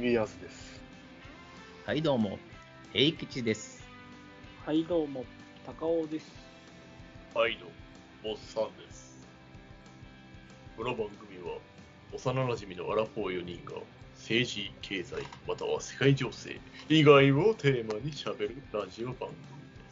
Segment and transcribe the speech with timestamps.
[0.00, 0.80] ボーイズフォーエバーの TV アースです。
[1.84, 2.38] はい、どうも。
[2.92, 3.84] 平吉です。
[4.64, 5.24] はい、どうも、
[5.66, 6.32] 高尾です。
[7.34, 9.28] はい、どうも、おっさんです。
[10.76, 11.58] この番組は、
[12.14, 13.72] 幼馴染のアラフォー4人が、
[14.14, 19.90] 政治、経済、または世界情勢以外をテーマに喋るラジオ番組で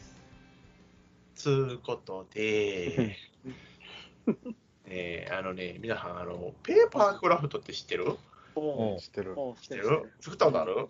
[1.35, 1.43] す。
[1.43, 3.15] つうことで、
[4.85, 8.17] えー、あのね、皆さん、あの、ペーパークラフトって知ってる？
[8.55, 9.39] おお知ってる。
[9.39, 9.83] お知っ知っててる。
[9.83, 10.11] 知ってる？
[10.21, 10.87] 作ったことある？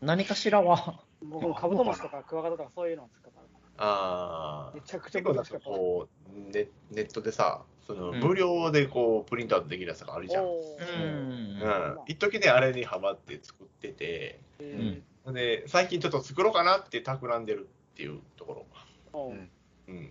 [0.00, 3.40] 何かしらは、僕もカブトムシとかクワガタとかそういうのを使った。
[3.78, 4.74] あー。
[4.74, 5.66] めちゃくちゃ難しかった。
[5.66, 8.20] こうネ、ネットでさ、そのうん。
[8.20, 10.44] 無料でこうプリントアウトできるやつがあるじゃん。
[10.44, 11.62] おうーん。
[11.62, 19.38] うん、一時ね、あれにハマって作ってて、えで、最近ちょっと作ろうかなって企んでるっていうとこーおーうん。
[19.38, 19.44] ろ。
[19.88, 20.10] うん。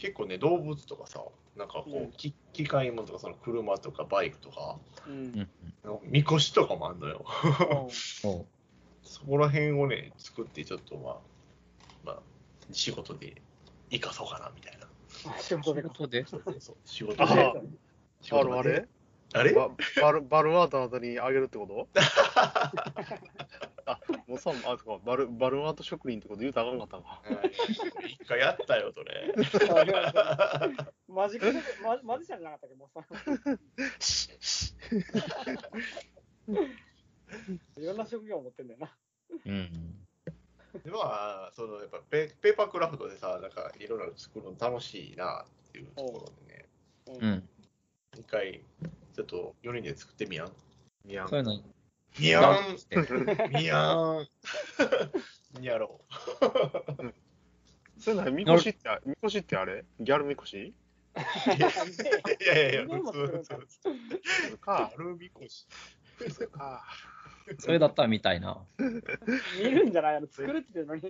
[0.00, 1.22] 結構ね、動物とかさ、
[1.56, 2.12] なんかこう、うん。
[2.12, 5.26] き機械もとか、その車とかバイクとか、ううん。
[5.38, 5.48] ん。
[6.04, 7.24] みこしとかもあんのよ。
[9.02, 11.16] そこら辺をね、作って、ちょっとまあ、
[12.04, 12.18] まあ、
[12.72, 13.42] 仕事で
[13.90, 14.88] 生かそうかなみたいな。
[15.38, 15.82] 仕事で。
[15.82, 16.26] 仕事で。
[16.26, 16.76] そうそうそう。
[16.84, 17.42] 仕事あで。
[18.32, 18.88] あるあれ
[19.32, 19.52] あれ？
[19.52, 19.70] バ
[20.00, 21.88] バルバルアートの後にあげるってこと？
[23.90, 27.22] あ、もうさ、あ、そうかバルバルアート職人ってこと言うたらあかんかったのか。
[27.28, 27.36] うん
[28.08, 29.34] 一回やったよ、それ。
[31.08, 33.04] マジックママジシャンじゃなかったっけ、もうさ。
[37.76, 38.96] いろんな職業を持ってんだよな。
[39.46, 40.06] うん。
[40.84, 46.68] でまあ、そのやっぱペペーパークラフトでさ、なんかいろいろ作るの楽しいなっていうところでね、
[47.06, 47.48] ううん。
[48.16, 48.60] 一回
[49.14, 50.52] ちょっと4人で作ってみやん。
[51.08, 51.60] いやそういうの、
[52.18, 52.96] みやんして
[53.52, 53.76] みや
[55.58, 56.00] んやろ
[57.98, 59.84] それなにみこしってあ、みこしってあれ？
[60.00, 60.74] ギャルみこし？
[61.16, 61.20] う。
[61.20, 61.58] い
[62.46, 64.56] やいやいや、 普通、普通。
[64.58, 65.66] かか、アルミコシ。
[66.52, 66.84] か。
[67.58, 68.64] それだったらみたいな。
[69.62, 70.16] 見るんじゃない？
[70.16, 71.02] あの作るって言ってるのに。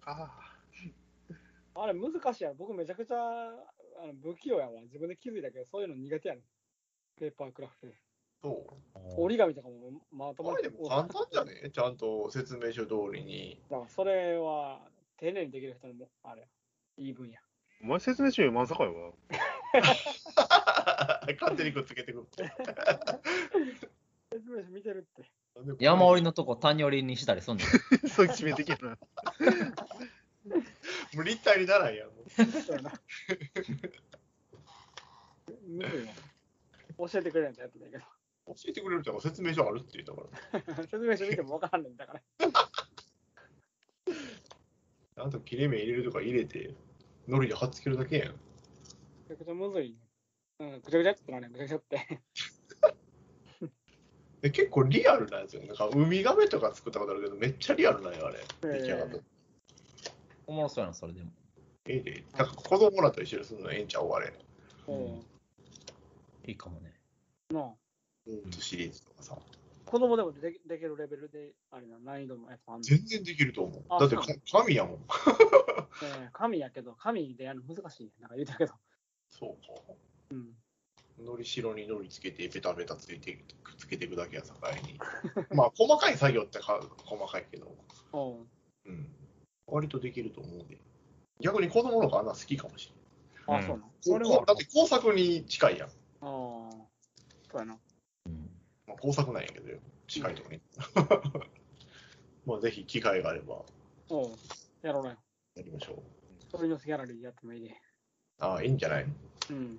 [0.00, 0.30] か。
[1.74, 2.56] あれ難しいやろ。
[2.56, 3.50] 僕めちゃくちゃあ
[4.06, 4.80] の不器用やわ。
[4.82, 6.44] 自分で気づいたけど、そういうの苦手やねん。
[7.18, 7.94] ペーパークラフトで。
[8.42, 8.74] そう？
[9.18, 9.74] 折り紙とかも
[10.12, 11.70] まとこまってれでも簡単じゃね？
[11.72, 13.60] ちゃんと説明書通りに。
[13.70, 14.80] だからそれは
[15.16, 16.46] 丁寧にできる人のもあれ
[16.98, 17.34] いい分野。
[17.82, 19.14] お前説明書読まんさかよ
[21.38, 22.44] 勝手にくっつけてくって。
[24.32, 25.30] 説明書見てるって。
[25.78, 27.64] 山折りのとこ谷折りにしたりすんの？
[27.64, 27.70] な。
[28.08, 28.98] そう決めてきるな。
[31.14, 32.10] もう立体にならんやん。
[36.98, 38.04] 教えてくれるんだやつだけど。
[38.46, 39.20] 教えてくれるじゃん。
[39.20, 40.22] 説明書あるって言ったか
[40.76, 40.84] ら。
[40.88, 42.22] 説明書見ても分からんねんだから。
[45.24, 46.74] あと切れ目入れるとか入れて、
[47.26, 48.28] ノリで貼っつけるだけやん。
[48.28, 48.34] め
[49.28, 49.96] ちゃくちゃむずい、ね。
[50.60, 52.20] うん、ぐちゃぐちゃってなね、ぐちゃぐちゃって。
[54.42, 55.62] で結構リアルなんですよ。
[55.64, 58.44] なんかウミガメとか作ったことあるけど、めっちゃリアルなんよ、あれ。
[58.60, 59.18] 出来上がった。
[60.46, 61.32] おもろそうやな、それでも。
[61.86, 62.24] ええで。
[62.36, 64.32] なんか子供らと一緒にするのええんちゃうあれ。
[64.88, 65.26] うん。
[66.44, 66.94] いいかもね。
[67.50, 67.74] なあうん、
[68.60, 69.38] シリーズとかさ。
[69.84, 72.82] 子供でもでできるレベルで、あれな、難易度のやつあんの。
[72.82, 73.84] 全然できると思う。
[73.88, 74.16] あだって
[74.50, 74.98] 神やもん。
[76.02, 78.10] えー神やけど、神でやるの難しいね。
[78.20, 78.74] なんか言うたけど。
[79.28, 79.94] そうか。
[80.30, 80.56] うん。
[81.24, 83.32] のりしろにのりつけて、ベタベタついて
[83.62, 84.98] くっつけていくだけやさかいに。
[85.54, 87.76] まあ、細かい作業ってか細かいけど、
[88.12, 88.92] うん。
[88.92, 89.16] うん。
[89.66, 90.78] 割とできると思うんで。
[91.40, 92.94] 逆に子供の方があんな好きかもしれ
[93.54, 93.62] ない。
[93.62, 94.44] あ、そうなの。
[94.44, 95.88] だって工作に近いやん。
[95.88, 95.96] ああ。
[96.20, 96.88] そ
[97.54, 97.78] うやな。
[99.06, 99.78] 工作なんやけどよ。
[100.08, 100.60] 近いとこに。
[102.44, 103.62] まあ、ぜひ機会があれば
[104.08, 104.30] おう
[104.82, 105.12] やろうよ。
[105.54, 105.96] やりましょう。
[106.50, 107.76] 鳥の巣ギャラリーやってもいいで。
[108.40, 109.06] ああ、いいんじゃない？
[109.50, 109.56] うん。
[109.56, 109.68] うん。
[109.68, 109.78] っ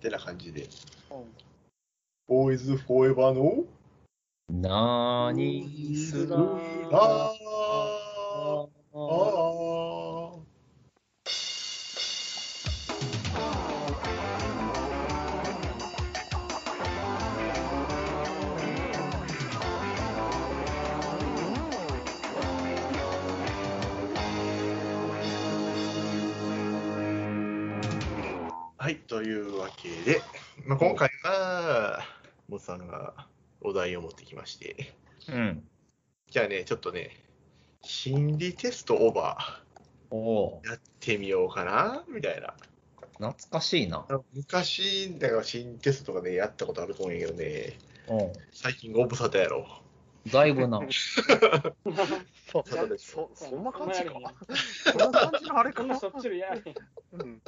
[0.00, 0.68] てな感じで。
[1.10, 1.24] おう
[2.28, 3.64] ボーイズフォーエバーの？
[4.50, 6.28] なーにする？
[6.92, 7.57] あー
[29.86, 30.22] いうわけで、
[30.66, 32.00] まあ、今回は、
[32.48, 33.28] モツさんが
[33.60, 34.94] お題を持ってきまして、
[35.28, 35.62] うん。
[36.30, 37.10] じゃあね、ちょっとね、
[37.82, 42.54] 心理テストオーバーやってみようかな、みたいな。
[43.18, 44.06] 懐かしいな。
[44.32, 47.78] 昔、だから心理テストとかね、やったことあると思うんやけどね、
[48.52, 49.66] 最近ご無沙汰やろ。
[50.32, 50.80] だいぶな。
[52.50, 54.12] そやるそそんな感じか
[54.84, 56.54] そんな感じのあれかなしょっちや。
[57.12, 57.42] うん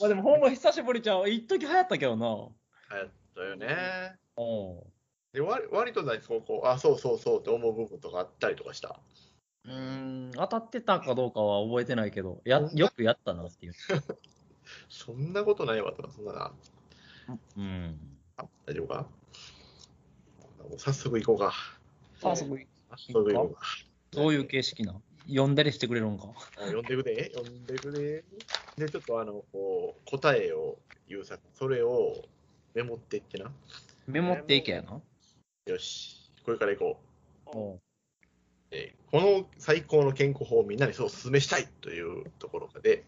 [0.00, 1.28] まあでもほんま久しぶりちゃう。
[1.28, 2.26] 一時流行ったけどな。
[2.26, 4.18] 流行ったよね。
[4.36, 4.86] お
[5.32, 8.98] で割割と何そうこう、あ、そうそうそうって思う部分とかあったりとかした？
[9.64, 13.74] うーん、当たってたかどうかは覚えてないけど、やよくやったなっていう。
[14.88, 16.52] そんなことないわとか、そんなな。
[17.56, 18.18] うん。
[18.38, 19.06] あ大丈夫か？
[20.62, 21.52] もう早速行こうか。
[22.34, 23.60] 早速、早速行こうか。
[24.12, 26.28] どういう形式なん読んだりしてくれるんか。
[26.56, 28.24] あ読んでくで、読んでくで。
[28.78, 30.78] で、ちょっとあの、こう、答えを
[31.08, 32.24] 言うさ、それを
[32.74, 33.50] メモっていってな。
[34.06, 35.00] メモっていけやな。
[35.66, 37.00] よし、これから行こ
[37.46, 37.58] う。
[37.58, 37.80] おう
[38.70, 43.04] えーこの最高の健康法をみんなにそうお勧めしたいというところで、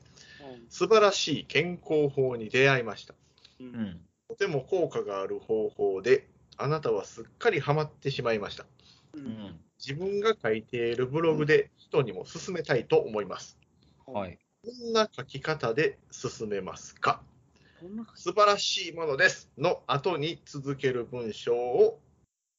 [0.68, 3.14] 素晴らしい健康法に出会いました。
[3.60, 3.64] う。
[3.64, 4.00] うんん。
[4.28, 6.26] とても効果がある方法で、
[6.56, 8.64] あなたはすっかりハマってしまいました。
[9.14, 9.18] う。
[9.18, 9.60] うんん。
[9.78, 13.56] 自分が書いているブログで人にも勧めたいと思います。
[14.06, 14.38] はい。
[14.64, 17.22] こんな書き方で進めますか？
[17.80, 22.00] こんな感じ素晴らしいものですの後に続ける文章を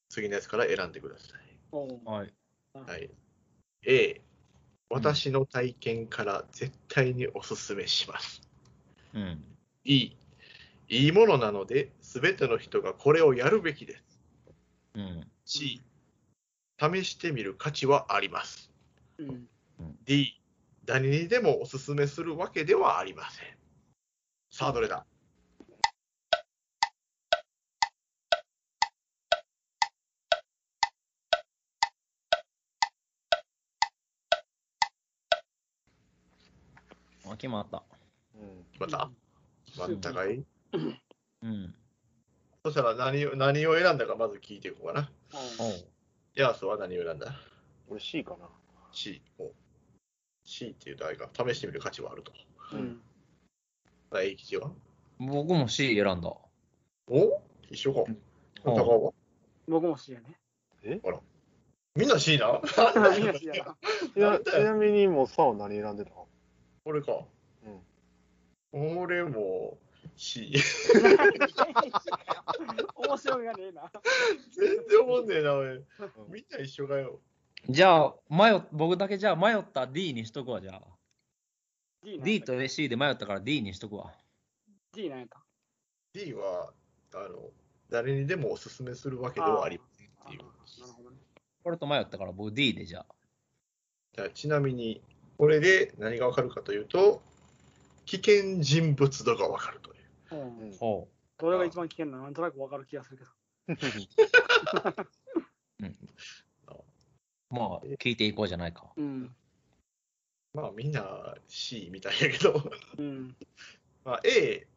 [0.07, 1.36] 次のやつから選んでくださ
[1.72, 2.28] おうはい。
[2.28, 2.80] い。
[2.90, 3.10] はい、
[3.86, 4.22] A、
[4.90, 8.42] 私の体験から絶対にお勧めします。
[9.13, 9.44] うん。
[9.84, 10.16] B、
[10.88, 14.04] いいものなので、すべての人がこれをやるべきです。
[14.96, 15.28] うん。
[15.46, 15.81] C、
[16.79, 18.71] 試してみる価値はあります。
[19.17, 19.47] うん。
[20.05, 20.39] D、
[20.85, 23.45] 誰にでもお勧めするわけではありません。
[24.49, 25.05] さあ、どれだ？
[37.25, 37.83] あ、決まった。
[38.35, 39.11] うん決まった？
[39.65, 40.43] 決まったかい
[41.43, 41.75] うん。
[42.63, 45.11] そしたら何を何を選んだかまず聞いていこうかな。
[45.59, 45.71] おう。
[46.35, 47.33] ヤースは何を選んだ？
[47.89, 48.47] 俺 C かな
[48.91, 49.21] ?C。
[49.39, 49.51] お
[50.45, 52.31] C っていうとあれか、試してみる価値はあると。
[52.73, 53.01] うん。
[54.09, 54.71] 大吉は
[55.19, 56.29] 僕も C 選んだ。
[56.29, 57.41] お？
[57.69, 58.01] 一緒か。
[58.07, 58.17] うん
[58.63, 59.13] 高尾は？
[59.67, 61.01] 僕も C やね。
[61.95, 62.61] みんな C な？
[63.15, 63.77] みんな C やな。
[64.15, 66.11] いやちなみにもうさは何選んでた？
[66.85, 67.25] 俺か。
[68.73, 68.93] うん。
[69.01, 69.77] 俺も
[70.19, 70.51] C。
[72.98, 73.89] 面白みがねえな。
[74.51, 75.81] 全然思んねえな、俺。
[76.27, 77.21] みんな一緒かよ。
[77.69, 80.81] じゃあ、迷っ僕だけじゃあ迷った D にしとくわ、じゃあ。
[82.04, 84.13] D D と C で迷ったから D にしとくわ。
[84.94, 85.42] D なんやった。
[86.13, 86.74] D は、
[87.13, 87.51] あの、
[87.89, 90.39] 誰にでもおすすめするわけではありませんっていう。
[90.39, 91.18] なるほどね。
[91.63, 93.15] これと迷ったから僕 D でじゃあ。
[94.15, 95.01] じゃあちなみに、
[95.38, 97.22] これで何がわかるかというと、
[98.06, 99.88] 危険人物度がわかるとい
[100.31, 100.35] う。
[100.35, 100.71] うん。
[101.37, 103.29] どれが一番危険なのなんとなく分かる気がするけど。
[103.69, 105.05] う。
[105.81, 105.95] うん。
[107.49, 108.91] まあ、聞いていこうじゃないか。
[108.95, 109.35] うん。
[110.53, 113.35] まあみんな C みたいやけど、うん。
[114.03, 114.67] まあ A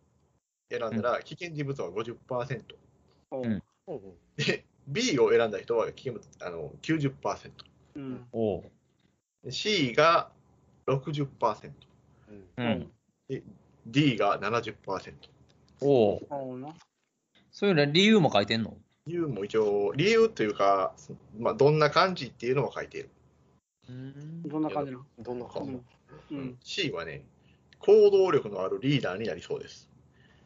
[0.71, 2.63] 選んだら危険人物は50%。
[3.31, 4.01] おううんうん
[4.37, 7.51] で、B を選んだ人は危険物あの90%。
[7.97, 8.27] うん。
[8.33, 8.65] お
[9.51, 10.31] C が
[10.87, 11.73] 60%。
[12.29, 12.91] うんう。
[13.29, 13.43] うん。
[13.87, 15.15] D が70%。
[15.83, 16.27] おう。
[16.31, 16.75] お。
[17.51, 18.77] そういうの理由も書いてんの？
[19.07, 20.95] 理由も一応、理由というか、
[21.39, 23.11] まあ、どんな感じっていうのを書いている。
[23.89, 25.05] うんどんな感じなの？
[25.19, 25.73] どんな感じ
[26.31, 26.39] うん。
[26.39, 26.59] うん。
[26.63, 27.23] C はね、
[27.81, 29.89] 行動力のあるリーダーになりそうです。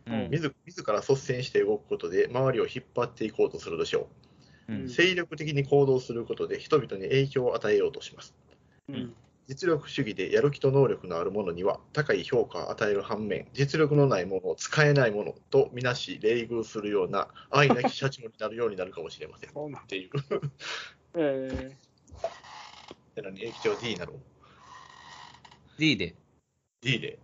[0.06, 4.08] うん自自ら率先して動くことで周りを引っ張っていこうとするでしょ
[4.68, 4.88] うんう。
[4.88, 8.34] 精力的に行動することで人々に影響を与えようとします。
[8.88, 9.14] うん。
[9.48, 19.50] 実力主義でやる気と能力のある者には高い評価を与える反面、実力のない者を使えない者とみなし、冷遇するような愛なき社長になるようになるかもしれません。
[19.50, 19.86] っ。
[19.86, 20.10] ていう。
[21.14, 24.12] えってのに、液晶 D なの
[25.78, 26.16] D で。
[26.80, 27.18] D で。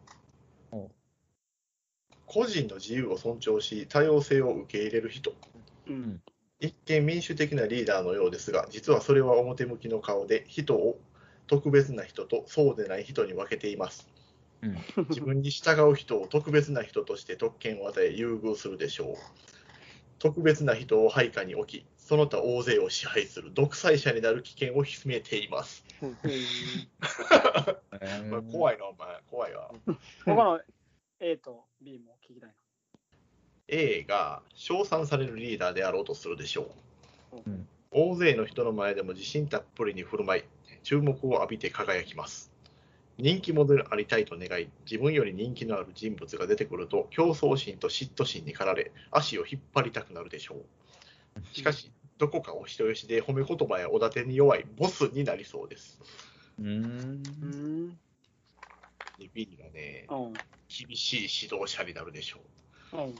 [2.26, 5.34] 個人の自由を尊重し、多様性を受け入れる人。
[5.88, 5.92] ー。
[5.92, 6.22] うん。
[6.60, 7.84] 一見民主的なリー。
[7.84, 8.04] ダー。
[8.04, 10.98] のようですが、実はそれは表向きの顔で、人を
[11.46, 14.08] 特別な人とそうでない人に分けています。
[14.62, 14.76] うん。
[15.08, 19.16] 自分に従う人を特別な人として特権を与え優遇するでしょう。
[20.18, 25.84] 特別な人を配下に置き、その他大勢を支配する独裁者になる危険を秘めています。
[28.30, 28.76] まあ、怖い。
[28.76, 29.20] いな、お前。
[29.28, 29.70] 怖いわ。
[30.24, 30.60] 他の
[31.20, 32.54] A と B も聞きたい
[33.68, 36.70] A が称賛されるリーダーであろうとするでしょ
[37.32, 37.36] う。
[37.46, 40.44] うん大勢の人の前でも自信たっぷりに振る舞い、
[40.82, 42.52] 注目を浴びて輝きます。
[43.18, 51.54] 人気者でありたいと願い、自分より人気のある人物が出てくると、競争心と嫉妬心に駆られ、足を引っ張りたくなるでしょう。
[51.54, 56.00] しかし、どこかお人よしで褒め言葉やおだてに弱いボスになりそうです。
[56.58, 56.68] うーん。
[56.68, 57.88] うん。
[59.18, 60.32] で B がね、うん。
[60.68, 62.40] 厳しい指導者になるでしょ
[62.92, 62.96] う。
[62.98, 63.14] うん。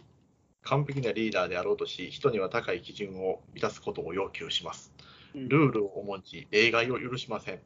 [0.62, 4.92] 完璧なリーダーであろうとし、人には高い基準を満たすことを要求します。
[5.34, 7.60] うんルールを重んじ、例外を許しません。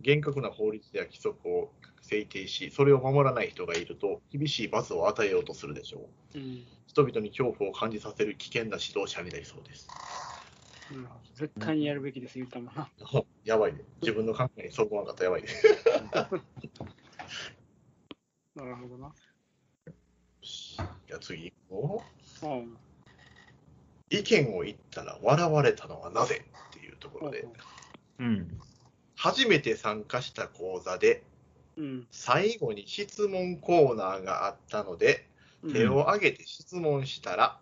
[0.00, 1.72] 厳格な法律や規則を
[2.02, 6.38] 制定し、それを守らない人がいると、厳しい罰を与えようとするでしょう。
[6.38, 6.64] うん。
[6.86, 9.88] 人々に恐怖を感じさせる危険な指導者になりそうです。
[10.90, 12.88] なるほど絶対にやるべきです、言ったもんな。
[13.00, 13.80] ほ やばいね。
[14.02, 15.48] 自分の考えにそこわなかったらやばいね。
[18.54, 19.12] なるほどな。
[20.42, 22.04] じゃあ次行こ
[22.42, 22.46] う。
[22.46, 22.76] うん。
[24.10, 26.44] 意見を言ったら笑われたのはなぜ？
[27.04, 27.46] ところで、
[28.18, 28.48] うん。
[29.14, 31.22] 初めて参加した講座で、
[31.76, 32.06] うん。
[32.10, 35.28] 最後に質問コーナーがあったので、
[35.62, 35.72] うん。
[35.72, 37.58] 手を挙げて質問したら、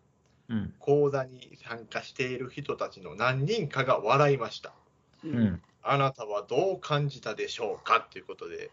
[0.49, 0.75] うん。
[0.79, 4.73] 講座に参加している人たちの何人かが笑いました。
[5.25, 5.29] う。
[5.29, 5.63] うんん。
[5.83, 8.71] あなたはどう感じたでしょうかということで、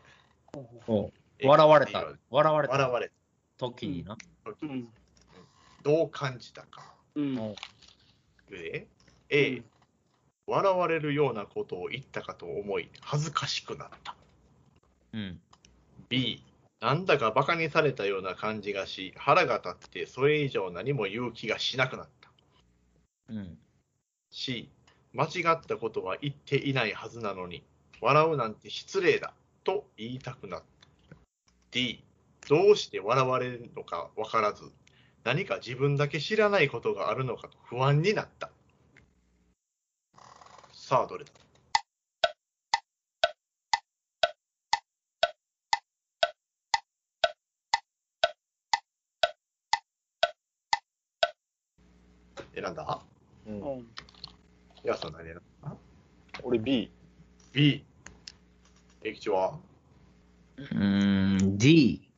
[0.53, 1.11] ほうほそ
[1.43, 1.47] う。
[1.47, 2.05] 笑われた。
[2.29, 3.11] 笑われた笑われ
[3.57, 4.17] 時にな。
[4.45, 4.87] ううん。
[5.83, 6.93] どう感じたか。
[7.15, 7.35] うん。
[8.49, 8.87] で、
[9.29, 9.63] A、
[10.49, 14.15] 笑われるようなことを言ったかと思い、恥ずかしくなった。
[15.13, 15.39] うん。
[16.09, 16.43] B、
[16.81, 22.29] なんだか馬鹿にされたような感じがし、腹が立ってそれ以上何も言う気がしなくなった。
[23.29, 23.57] うん。
[24.31, 24.69] C、
[25.13, 27.63] 間違ったことは言っていないはずなのに、
[28.01, 31.17] 笑うなんて失礼だと言いたくなった。
[31.71, 32.03] D、
[32.47, 34.63] どうして笑われるのかわからず、
[35.23, 38.49] 何か自分だけ知らないことがあるのかと不安になった。
[40.89, 41.31] さあ、どれだ？
[52.55, 53.01] 選んだ？
[53.45, 53.87] うんうん。
[54.83, 55.75] やさん何選んだ？
[56.41, 56.91] 俺 B。
[57.53, 57.85] ?B。
[59.03, 59.59] 駅長は？
[60.57, 61.57] うーん。
[61.59, 62.09] D。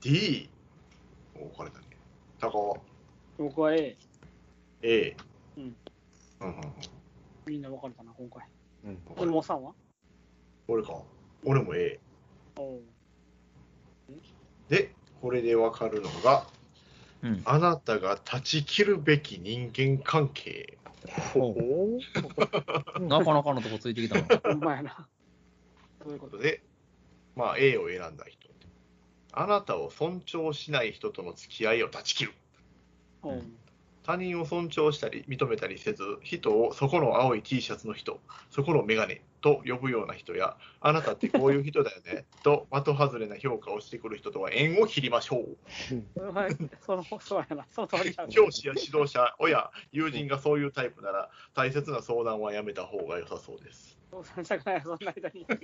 [0.00, 0.50] D。
[1.36, 1.84] お分かれたね。
[2.40, 2.76] 高は？
[3.38, 3.96] 僕は A。
[4.82, 5.16] A。
[5.56, 5.76] うん。
[6.40, 6.99] うんうんうん。
[7.50, 8.46] みんな分かれたな、今回。
[8.84, 8.98] うん。
[9.16, 9.72] 俺も3は？
[10.68, 11.02] 俺か。
[11.44, 11.98] 俺も A。
[12.56, 12.82] おう
[14.68, 16.46] で、これで分かるのが、
[17.22, 17.42] うん。
[17.44, 20.78] あなたが断ち切るべき人間関係。
[21.34, 21.98] ほお
[22.98, 24.26] うなかなかのとこついてきたな。
[24.44, 24.92] ほんまいうこ
[25.98, 26.62] とということで、
[27.34, 28.48] まあ A を選んだ人。
[29.32, 32.32] あなたを尊重しない人との付き合いを断ち切る。
[33.22, 33.42] おう
[34.02, 45.56] 他人を尊重したり認めたりせず、人をそこの青い T シャツの人、そこのメガネと呼ぶような人や、あなたってこういう人だよね と的外れな評価をしてくる人とは縁を切りましょう。
[46.80, 47.66] その、そうやな。
[47.70, 48.28] その通りやな。
[48.28, 53.98] 教師や指導者、親、友人がそういうタイプなら、大切な相談はやめた方が良さそうです。
[54.10, 55.46] そうさんじゃない、そんな間に。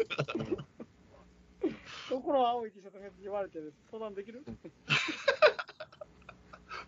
[2.11, 3.59] どこの青い T シャツが言われて
[3.91, 4.45] 相談できる？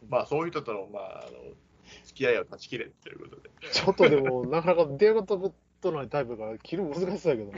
[0.09, 1.39] まあ、そういう人との、まあ、あの
[2.05, 3.51] 付き合いを断ち切れということで。
[3.73, 7.53] ちょっとでも、なかなか出会ったことないタイプが切るの難しそうやけど。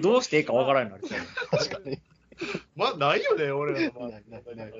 [0.02, 1.18] どうしていいかわからんようにな。
[1.50, 2.00] 確かに。
[2.74, 4.72] まあ、ないよね、俺らのないないない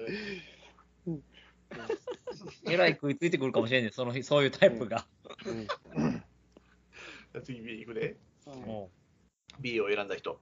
[2.69, 5.07] えらい食いついてくるかもしれんねその日、そういうタイプが。
[5.95, 6.23] うん。
[7.45, 8.17] 次 B いくで。
[8.47, 8.61] うん。
[8.63, 8.91] も
[9.61, 10.09] B を選ん。
[10.09, 10.41] だ人。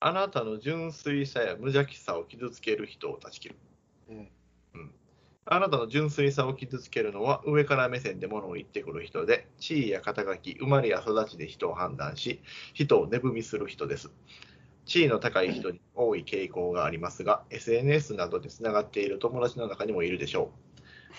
[0.00, 3.56] あなたの純粋さや無邪気さを傷つける人を断ち切る。
[4.08, 4.28] うん
[5.50, 12.42] あなたの純粋さを傷つけるのは上から目線で物を言ってくる人で、地位や肩書き、生まれや育ちで人を判断し、
[12.74, 14.10] 人を値踏みする人です。
[14.84, 20.52] 地位の高い人に多い傾向がありますが、SNS などでつながっている友達の中にもいるでしょ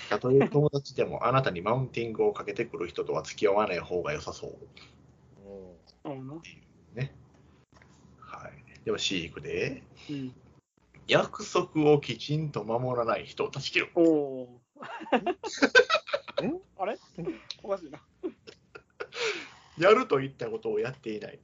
[0.08, 0.10] う。
[0.10, 4.52] たとえ友達でもあなたにマウンティングをかけてくる人とは付き合わない方が良さそう。
[6.06, 6.36] うんな
[8.20, 8.86] はい。
[8.86, 9.82] ではいくで。
[10.08, 10.34] うん。
[11.10, 13.90] 約束をきちんと守らない人を断ち切る。
[13.96, 14.62] おお。
[16.80, 16.98] あれ？
[17.64, 18.00] おかしいな。
[19.78, 21.40] やると言ったことをやっていない。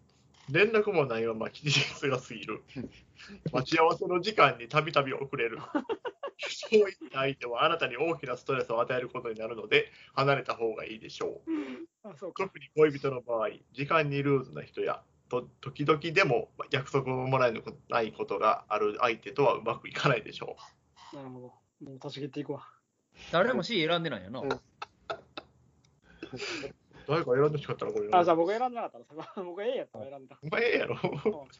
[0.50, 2.62] 連絡もないまま期日が過ぎる。
[3.52, 5.58] 待ち合わせの時間にたびたび遅れる。
[6.38, 11.52] そういった相手はあなたに大きなストレスを与えることになるので、離れた方がいいでしょう。
[12.08, 12.44] あ、そうか。
[12.44, 17.51] 特に恋人の場合、時間にルーズな人や、と時々でも約束を守ら
[17.89, 20.58] ないことがある相手とはうまくいかないでしょ
[21.13, 21.15] う。
[21.15, 21.48] なるほど。
[21.86, 22.67] もう断ち切っていくわ。
[23.32, 24.39] 誰も C 選んでないよな。
[24.41, 24.50] うん
[27.08, 28.10] 誰か選んでほしかったらこれ。
[28.12, 30.39] あ、じゃあ僕選んでなかったらさ、 僕 A やったら選んだ。
[30.41, 31.00] お前ええやろ。
[31.03, 31.12] うん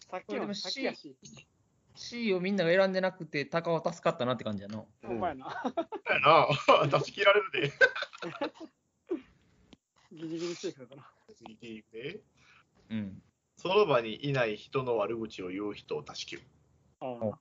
[0.10, 1.16] さっきの、これでもさっきやし。
[1.96, 4.84] C をみんなが選んでなくて、高尾助かったなって感じやな。
[5.04, 5.46] ほんまやな。
[6.10, 6.48] やな、
[7.00, 7.72] 出し切られるで。
[10.12, 11.08] ギリギリセーフだから。
[11.36, 12.24] 次いくで。
[12.90, 13.22] うん。
[13.66, 16.44] その場にいない人の悪口を言う人を断ち切る。
[17.02, 17.32] あ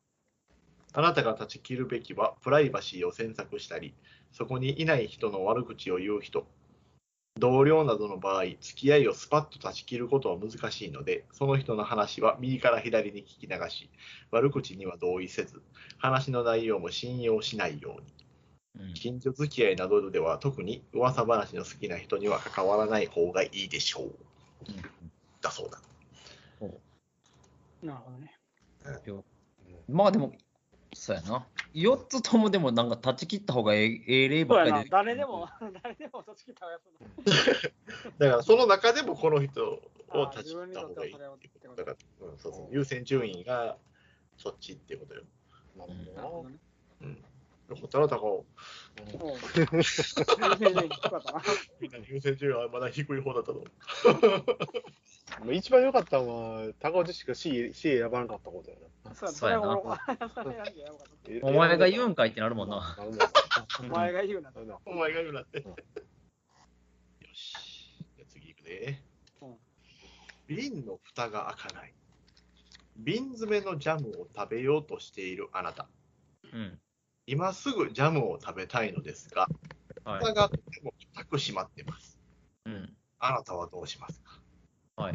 [0.95, 3.93] あなたが断ち切るべきは、プライバシーを詮索したり、
[4.33, 6.47] そこにいない人の悪口を言う人。
[7.39, 13.91] 同僚などの場合、付き合いをスパッと断ち切ることは難しいので、その人の話は右から左に聞き流し、
[14.31, 15.61] 悪口には同意せず、
[15.99, 18.87] 話の内容も信用しないように。
[18.87, 24.15] うん、近所付き合いなどでは特に噂話の好きな人には関わらない方がいいでしょう。
[25.43, 25.79] だそうだ。
[27.85, 28.37] なるほどね。
[29.89, 30.33] まあでも、
[30.95, 31.47] そうやな。
[31.75, 34.91] 4つともでもなんか断ち切った方がええええ例ばっかりそうやな。
[34.91, 35.49] 誰でも、
[35.83, 36.85] 誰でも断ち切った方がやつ
[38.19, 41.19] だからその中でもこの人をあ断ち切った方がいいだ
[41.85, 41.97] から、
[42.29, 43.79] うん、そうそう優先順位が
[44.37, 45.23] そっちっていうことよ。
[45.77, 46.59] ななるるほほどね。
[47.03, 47.25] うん。
[47.69, 48.45] よかったな、高尾。
[52.07, 53.65] 優先順位はまだ低い方だったと
[55.53, 56.29] 一番良かったの
[56.67, 59.15] は、高尾自身が C, C 選ばなかったことやな。
[59.33, 59.77] そうやな
[61.43, 62.97] お前が言うんかいってなるもんな。
[63.81, 64.53] お前が言うな。
[64.87, 65.61] お前が言うなって。
[65.61, 65.77] うんよ
[67.33, 67.99] し。
[68.17, 69.03] じゃあ次行くで
[69.43, 69.59] うん。
[70.47, 71.95] 瓶の蓋が開かない。
[72.97, 75.89] 瓶詰めのジャムを食べようとしているあなた。
[76.53, 76.81] うん。
[77.27, 79.49] 今すぐジャムを食べたいのですが、
[80.05, 80.21] はい。
[80.21, 82.19] 蓋がとても硬く閉まってます。
[82.67, 82.97] うん。
[83.19, 84.41] あなたはどうしますか？
[84.97, 85.15] はい。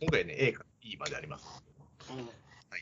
[0.00, 1.64] 今回ね、A から E まであります。
[2.10, 2.18] うん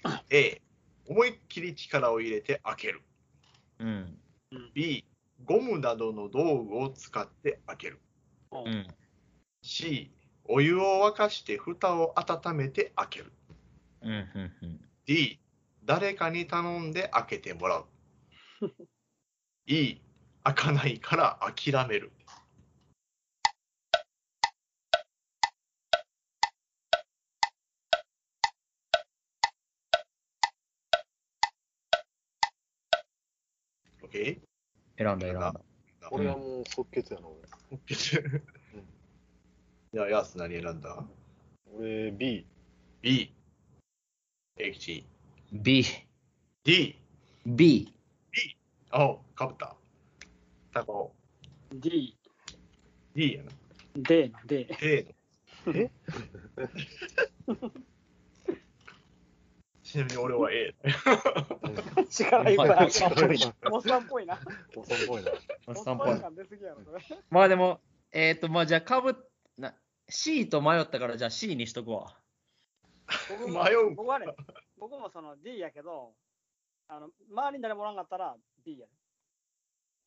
[0.05, 0.61] はい、A、
[1.09, 3.03] 思いっきり力を入れて開ける。
[3.79, 4.19] うん。
[4.75, 5.05] B、
[5.45, 8.01] ゴムなどの道具を使って開ける。
[8.53, 8.87] うん。
[9.63, 10.11] C、
[10.45, 13.33] お湯を沸かして蓋を温めて開ける。
[14.03, 14.81] うん。
[15.07, 15.39] D、
[15.85, 17.87] 誰かに頼んで開けてもらう。
[19.69, 20.01] E、
[20.45, 22.13] 開かないから諦める。
[34.17, 34.41] OK?
[34.97, 35.53] 選んだ選んだ。
[35.53, 35.61] ど
[36.11, 37.39] 俺はもう即決やな、俺。
[37.79, 37.95] OK
[39.93, 41.05] じゃあ、ヤース何選んだ？
[41.75, 42.47] 俺 B。
[43.03, 43.33] ?B、
[44.57, 45.07] H、
[45.53, 45.85] B。
[46.65, 46.99] D、
[47.45, 47.93] B。
[48.91, 49.77] あ、かぶった。
[50.73, 51.15] タコ、
[51.73, 52.17] D、
[53.15, 53.53] D やな。
[53.97, 54.67] D の D。
[54.71, 54.77] の。
[55.75, 55.91] え？
[59.97, 60.75] ちなみに俺は A。
[62.11, 62.91] 力いっぱいある。
[62.91, 63.49] 力いっさ
[63.99, 64.39] んっぽいな。
[64.77, 65.33] おっさんっぽいな。
[65.67, 66.11] おっモスさんっぽい。
[66.11, 67.01] さん感出すぎやろ、それ。
[67.31, 67.81] まあでも、
[68.13, 69.17] えっ、と、まあじゃあ、かぶ
[69.57, 69.75] な、
[70.07, 72.15] C と迷ったから、じゃあ C にしとくわ。
[73.31, 74.27] 僕も迷う僕はね、
[74.79, 76.13] 僕もその D やけど、
[76.89, 78.93] あの周りに誰もおらんかったら D やね。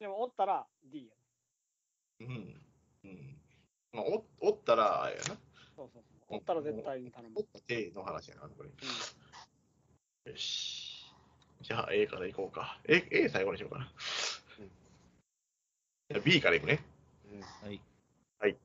[0.02, 1.10] でもおったら D
[2.20, 2.62] やね。
[3.04, 3.10] うん。
[3.10, 3.38] うん。
[3.92, 5.24] まあ、おおったら、やな。
[5.76, 6.38] そうそうそう。
[6.38, 7.42] おったら絶対に頼むお。
[7.42, 8.70] った A の話やな、これ。
[8.70, 8.76] うん
[10.30, 11.06] よし。
[11.62, 12.80] じゃあ A からいこうか。
[12.88, 13.92] A, A 最後にしようかな。
[14.60, 14.70] うん
[16.12, 16.84] じゃあ B からいくね。
[17.32, 17.42] うん
[18.40, 18.58] はい。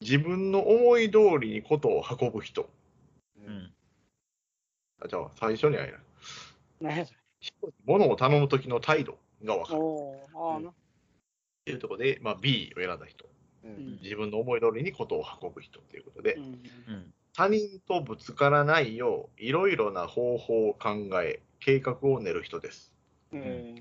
[0.00, 2.68] 自分の思い通りにことを運ぶ人。
[3.44, 3.50] う。
[3.50, 3.72] ん。
[5.02, 5.98] あじゃあ最初にあれや
[6.80, 7.06] な。
[7.84, 9.80] 物を頼む時の態度が分かる。
[10.34, 10.72] ああな。
[11.64, 13.24] ていうところで、まあ、B を選んだ人。
[13.64, 17.14] ううんん自分の思い通りにことを運ぶ人ということで、うんうん。
[17.36, 22.94] 他人とぶつからないよう、いろいろな方法を考え、計画を練る人です。
[23.30, 23.74] うん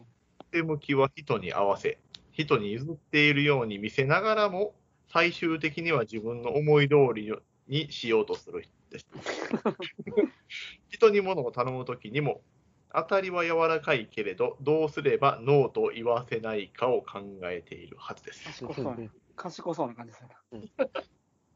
[0.51, 1.97] 手向きは人に合わせ、
[2.33, 4.73] 人に譲っているように見せながらも、
[5.07, 7.31] 最終的には自分の思い通り
[7.69, 9.07] にしようとする人です。
[10.89, 12.41] 人に物を頼むときにも、
[12.93, 18.43] 当たりは柔らかいけれど、どうすればノーと言わせないかを考えているはずです。
[18.45, 18.97] 賢そうな
[19.37, 20.29] 賢そうな感じする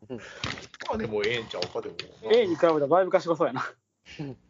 [0.08, 0.16] な。
[0.16, 1.96] まあでもええんちゃうかでも。
[2.32, 3.74] A に比べたらだいぶ賢そうやな。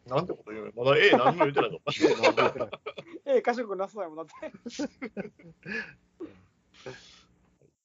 [0.07, 1.79] なんてこと言うのまだ A 何も言ってないの
[3.25, 4.51] ？A 賢くなさそうやもんだって。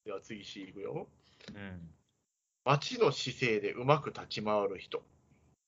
[0.05, 1.07] では次 C いくよ。
[1.53, 1.89] うん。
[2.63, 5.03] 待ちの姿勢でうまく立ち回る人。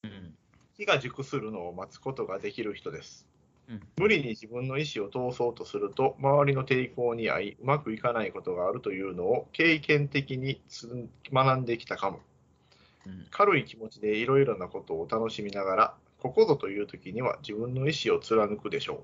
[0.04, 0.38] うん。
[0.76, 3.28] 気が熟するのを待つことができる人です。
[3.70, 12.20] うん無理に自分の意思を通そうとすると、周りの抵抗に遭い、うまくいかないことがあるというのを経験的につ学んできたかも。
[13.06, 13.26] うん。
[13.32, 19.04] 軽い気持ちでいろいろなことを楽しみながら、ここぞという時には自分の意思を貫くでしょ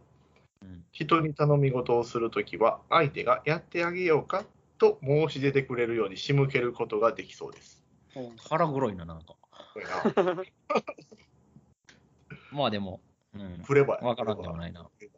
[0.61, 0.65] う。
[0.65, 0.83] うん。
[0.91, 4.45] 人に頼み事をするときは、相手がやってあげようか
[4.77, 7.83] と申し出てくれるように仕向けることができそうです。
[8.15, 9.35] うん腹黒いな、なんか。
[12.51, 13.01] まあでも、
[13.35, 13.63] うん。
[13.65, 14.07] プレバや。
[14.07, 14.89] わからんでもないな。
[14.99, 15.09] じ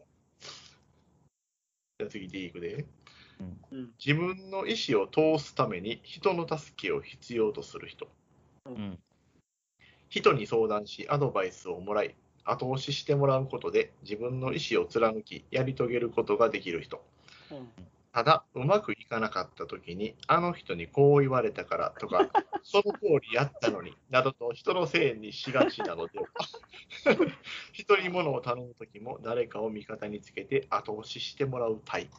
[2.02, 2.86] ゃあ次 D いくで。
[3.72, 3.94] うん。
[4.04, 8.08] 自分の意思を通すために人の助けを必要とする人。
[8.66, 9.00] うん。
[10.10, 17.04] 人に相談し、アドバイスをもらい、後押ししてもらうことで自分の意思を貫き、やり遂げることができる人。
[17.52, 17.70] うん。
[18.16, 22.30] ただ、うまくいかなかったときに、あの人にこう言われたからとか、
[22.64, 23.00] その通
[23.30, 26.28] りやったのに、などと人のせいにしがちなのでは。
[27.74, 32.12] 人に物を頼むときも、誰かを味方につけて後押ししてもらうタイプ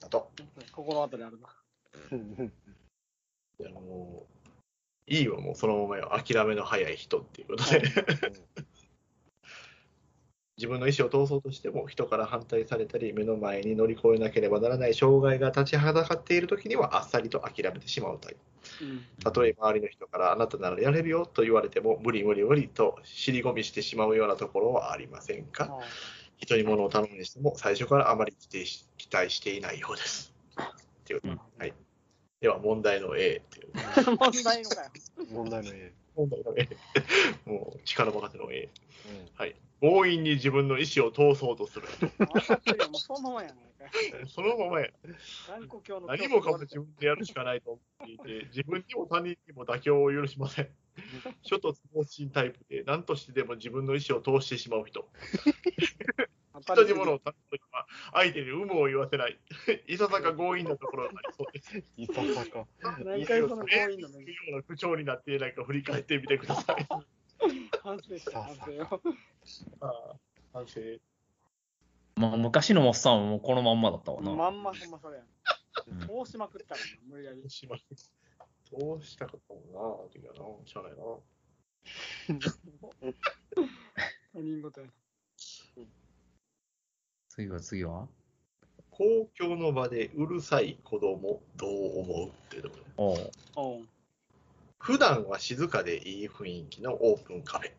[0.00, 0.32] だと。
[0.72, 1.48] 心当たりあるな。
[3.60, 4.42] いやもう、
[5.06, 6.10] いいわ、もうそのままよ。
[6.10, 7.82] 諦めの早い人っていうことで。
[10.58, 18.34] 自分の意思を通そうとしても人から反対されたり目の前に乗り越えなければならない障害が立ちはだかっている時にはあっさりと諦めてしまうタイ
[18.78, 19.04] プうん。
[19.22, 25.78] たとえ周りの人からあなたならやれるよと言われても無理無理無理と尻込みしてしまうようなところはありませんか？
[25.80, 25.84] あ
[26.38, 30.32] 人に物を頼むにしても最初からあまり期待していないようです。
[31.10, 31.40] いううん。
[31.58, 31.72] はい、
[32.40, 33.68] では問題の A っていう。
[33.76, 34.90] あ 問題のかよ。
[35.30, 35.92] 問題の A。
[36.16, 36.68] 問題の A
[37.46, 38.68] もう力任せの A
[39.36, 43.54] はい強引に自分の意思を通そうとする人分かってるよ、もうそのままやん。
[44.28, 44.88] そのままや
[46.06, 50.68] 何もかも自分でやるしかないと思っていて、自分にも他人にも妥協を許しません。
[51.42, 55.08] 諸突猛進タイプで、何としてでも自分の意思を通してしまう人。
[56.60, 59.38] 人に物を頼むときは、相手に有無を言わせない。
[59.86, 61.82] いささか強引なところがありそうです。
[61.96, 62.14] いさ
[62.44, 62.66] さか。
[63.04, 64.20] 何回その強引なの？
[64.20, 66.86] いうような口調になっていないか振り返ってみてください。
[67.82, 69.00] 反省して、反省を。
[69.80, 70.16] ああ
[70.52, 70.80] 反省。
[72.16, 74.32] まあ、昔のモッサンはもうこのまんまだったわな。
[74.32, 75.24] まんまほんまそれや。
[76.24, 77.48] 通しまくったらな、無理やり。
[77.48, 77.76] しま
[78.78, 79.78] どうしたかったもんな、
[80.12, 80.98] 時はな、しゃあないな。
[84.34, 84.92] 他人事やな。
[87.28, 88.08] 次は次は？
[88.90, 93.30] 公共の場でうるさい子供どう思うっていうところでおう。
[93.54, 93.86] おう
[94.80, 97.72] 普段は静かでいい雰囲気のオープンカフェ。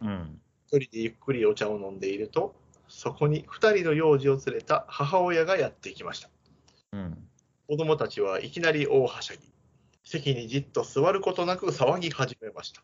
[0.00, 0.40] うん。
[0.72, 2.54] 一人でゆっくりお茶を飲んでいると、
[2.88, 6.30] そこに二人の幼児を連れた母親がやってきました。
[6.92, 7.18] うん。
[7.68, 9.40] 子供たちはいきなり大はしゃぎ、
[10.02, 12.82] 席にじっと座ることなく騒ぎ始めました。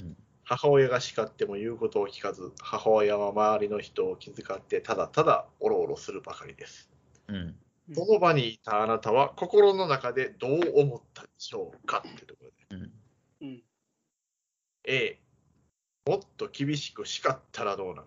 [0.00, 6.88] うん母親が叱っても言うことを聞かず、母親は周りの人を気遣ってただただおろおろするばかりです。
[7.28, 7.36] うん。
[7.36, 7.56] うん
[7.94, 12.92] その場にいたあなたは心の中でどう思ったでしょうかってところで。
[13.40, 13.48] うん。
[13.48, 13.62] うん。
[14.84, 15.18] A、
[16.08, 18.06] もっと厳しく叱ったらどうなの？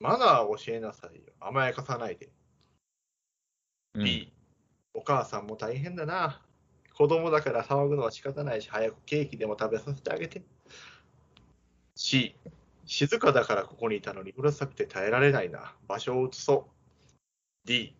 [0.00, 1.22] マナーを教えなさいよ。
[1.40, 2.28] 甘やかさないで。
[3.94, 4.30] うん B、
[4.92, 6.42] お母さんも大変だな。
[6.92, 10.42] 子供だから騒ぐのは仕方ないし、早くケーキでも食べさせてあげて。
[11.94, 12.36] C、
[12.84, 15.74] 静かだからここにいたのにうるさくて耐えられないな。
[15.88, 16.70] 場所を移そう。
[17.66, 17.96] D、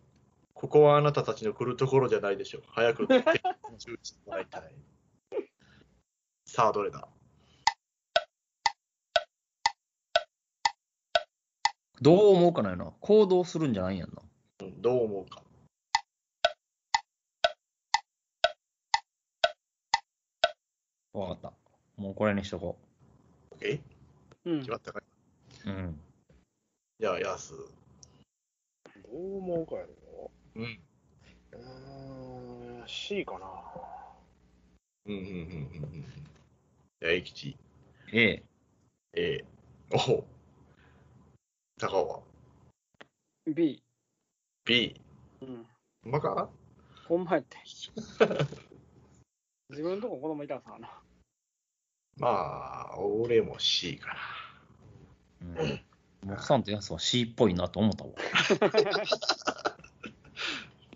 [0.53, 2.61] ここはあなたたちの来るところじゃないでしょう。
[2.67, 3.07] 早く
[3.79, 4.75] 注意してもらいたい。
[6.45, 7.07] さあ、どれだ？
[12.01, 12.93] どう思うかないな。
[13.01, 14.21] 行動するんじゃないんやんな。
[14.61, 15.41] うんどう思うか。
[21.13, 21.51] わかった。
[21.97, 22.77] もうこれにしとこ
[23.59, 23.81] OK?
[24.45, 25.03] うん決まったかい？
[25.69, 25.69] う。
[25.69, 25.99] うん。
[26.99, 27.53] じゃあ、ヤス。
[27.53, 27.59] ど
[29.11, 30.63] う思うかやろうん。
[30.63, 33.47] うーん、C かな。
[35.07, 35.37] うんうんうんうんう
[35.97, 36.05] ん。
[37.01, 37.57] じゃあ、駅地。
[38.13, 38.41] A。
[39.13, 40.23] えー、お
[41.79, 42.19] 高尾は
[43.55, 43.81] ？B。
[44.65, 44.99] B。
[45.41, 45.65] うん。
[46.03, 46.49] ほんまか
[47.07, 47.55] ほんまやって。
[49.69, 51.01] 自分のとこ子供いたらさな。
[52.17, 54.13] まあ、俺も C か
[55.47, 55.63] な。
[55.63, 55.81] うん。
[56.27, 58.09] モッサンってやつは C っぽいなと思ったわ。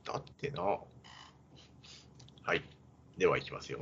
[0.04, 0.64] だってな。
[0.64, 0.82] は
[2.56, 2.62] い。
[3.18, 3.80] では、いきますよ。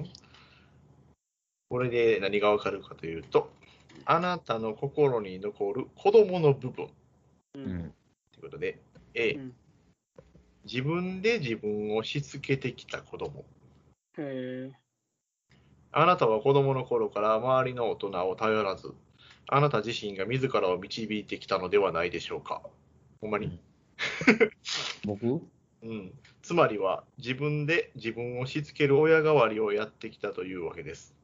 [1.67, 3.51] これで何がわかるかというと、
[4.05, 7.59] あなたの心に残る子供の部分う。
[7.59, 7.93] うんん。
[8.31, 8.79] ということで、
[9.13, 9.53] A、うん
[10.63, 13.45] 自分で自分をしつけてきた子供。
[14.17, 14.71] へえ。
[15.91, 18.93] あなたは子供の頃から周りの大人を頼らず、
[19.47, 22.61] あなた自身が自らを導いてきたのではないでしょうか。
[23.21, 23.59] ほんまに、
[25.03, 25.41] 僕？
[25.83, 31.15] うん、つまりは自分で自分をしつける親代わりをやってきたというわけです。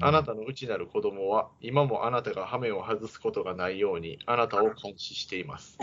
[0.00, 5.78] あなたの内なる子供は今もあなたが羽目を外すことがないようにあなたを監視しています。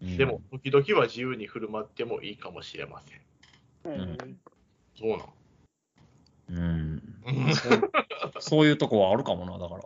[0.00, 3.18] でも、時々は自由に振る舞ってもいいかもしれません。
[3.92, 4.18] へ
[4.98, 6.58] そうなん。
[6.58, 7.02] うん。
[7.26, 7.46] うん。
[7.46, 7.90] うんそう
[8.40, 9.82] そういうとこはあるかもな、だから。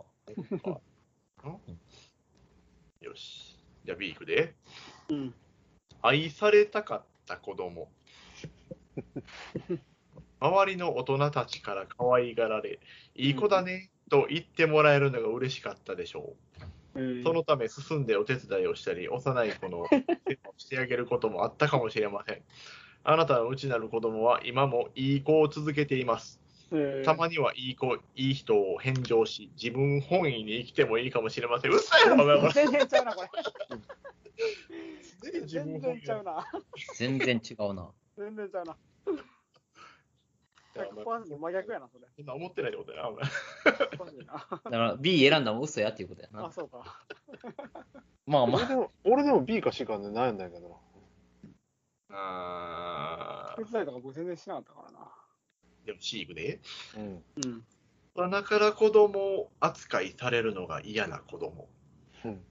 [3.01, 3.57] よし。
[3.85, 4.53] じゃあ B いくで。
[5.09, 5.33] うん。
[6.01, 7.89] 愛されたかった子供。
[10.39, 12.79] 周りの大人たちから可愛がられ、
[13.15, 16.33] いい子だねと言ってもらえるのが嬉しかったでしょ
[16.95, 17.23] う。
[17.23, 20.03] そのため進んでお手伝いをしたり、幼い子の世
[20.43, 22.41] 話をしてあげることもあったかもしれません。
[23.03, 26.39] あなたの内なる子供は今もいい子を続けています。
[27.03, 31.71] たまにはいい子、いい人を返上し、自分本位に生きてもいいかもしれません。
[31.71, 32.53] うっさいな、お前これ。
[32.53, 33.29] 全然ちゃうな、これ。
[35.47, 36.45] 全然ちゃうな。
[36.95, 37.91] 全然違うな。
[38.17, 38.77] 全然ちゃうな。
[40.83, 42.07] 100%真逆やな、それ。
[42.15, 43.23] そんな思ってないってことやな、お前。
[43.99, 46.51] おかしいなだから B 選んだのも嘘やっていうことやあ、な。
[46.51, 47.03] そうか。
[48.25, 50.75] まあまあ、俺でも、俺でも B か C かで悩んだんやけどな。
[52.11, 54.99] あ手伝いとか僕全然しなかったからな。
[55.83, 56.59] ーでも C いくで？
[56.97, 57.03] うん。
[57.03, 57.65] うん。
[58.15, 61.69] 大人から子供扱いされるのが嫌な子供。
[62.25, 62.41] うん。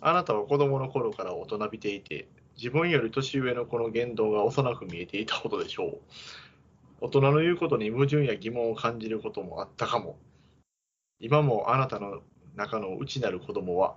[0.00, 5.98] あなたは子供の頃から大人びていて、自分より年上の子の言動が幼く見えていたことでしょう。
[7.00, 10.18] 大人の言うことに矛盾や疑問を感じることもあったかも。
[11.20, 12.22] 今もあなたの
[12.54, 13.96] 中の内なる子供は、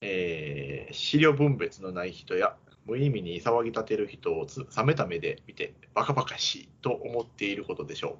[0.00, 8.18] えー、資料分別のない人や無意味に騒ぎ立てる人をつ冷めた目で見てバカバカしいと思っていることでしょ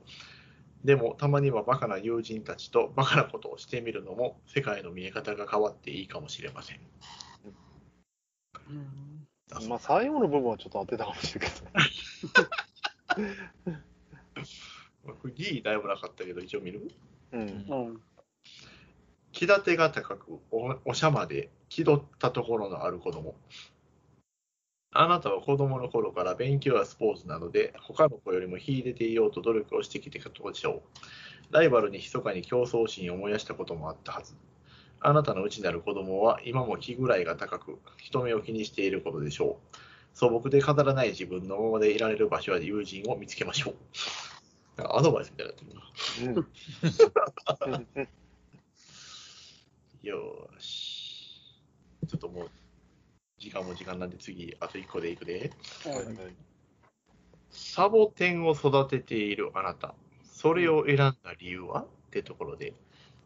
[0.85, 0.87] う。
[0.87, 6.81] でもたまにはバカな友人たちとバカなことをしてみるのも世界の見え方が変わっていいかもしれません。
[8.69, 9.69] うん。
[9.69, 12.49] まあ、最後の部分はちょっと当てたかもしれんけど。
[15.05, 16.91] まあこれ D だいぶなかったけど一応見る？
[17.33, 17.41] うん。
[17.41, 18.01] うん。
[19.33, 23.35] 気立てが高くおおしゃまで気取ったところのある子供。
[24.95, 30.83] あなたは子供の頃から勉強やスポーツなどで他の子よりも秀でていようと努力をしてきてきたでしょ
[31.51, 31.55] う。
[31.55, 34.35] ライバルに密かに競争心を燃やしたこともあったはず。
[35.01, 39.77] あなたの内なる子供は今も気ぐらいが高く人目を気にしていることでしょう。
[40.15, 43.75] 素朴で飾らない自分のままでいられる場所や友人を見つけましょう。
[44.77, 45.83] なんかアドバイスみたいになってるな。
[46.33, 48.09] うん。
[50.03, 51.61] よーし。
[52.09, 52.51] ちょっともう、
[53.39, 55.53] 時間も時間なんで次、あと1個でいくで。
[55.87, 56.37] うん
[57.53, 59.95] サボテンを育てているあなた。
[60.25, 62.73] それを選んだ理由はってところで、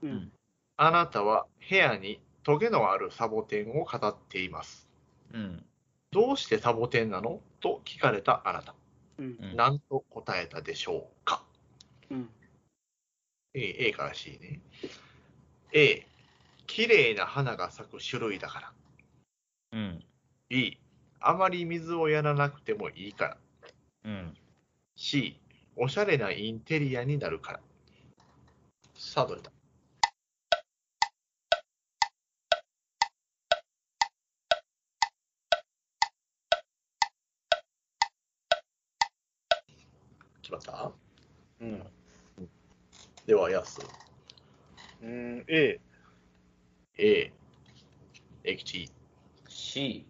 [0.03, 0.33] うん。
[0.77, 4.89] あなたは部屋にトゲのあるサボテンを飾っています。
[5.33, 5.65] うん。
[6.11, 7.41] どうしてサボテンなの？
[7.61, 8.75] と聞かれたあなた。
[9.19, 9.25] うん。
[9.25, 11.43] うん何と答えたでしょうか？
[12.11, 12.29] うん。
[13.55, 14.61] A, A から C ね。
[15.73, 16.07] A、
[16.67, 18.73] 綺麗な花が咲く種類だから。
[19.73, 20.05] うん。
[20.49, 20.79] B、
[21.21, 23.37] あまり水をやらなくてもいいから。
[24.05, 24.37] うん。
[24.95, 25.41] C、
[25.75, 27.61] おしゃれなインテリアになるから。
[28.95, 29.51] さあ、どれだ？
[40.47, 40.93] 決まった？
[41.61, 41.83] うん。
[43.27, 43.81] では、やす。
[45.03, 45.45] うん。
[45.49, 45.81] A。
[46.99, 47.33] A、
[48.45, 48.91] エキチ、
[49.49, 50.07] C。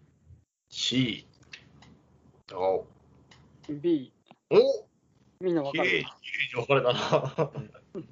[0.69, 1.27] C、
[2.53, 2.87] お
[3.69, 4.13] B。
[4.51, 4.87] お
[5.41, 5.89] みんなわかる？
[5.89, 6.07] きれいに
[6.55, 7.53] 分かれたな。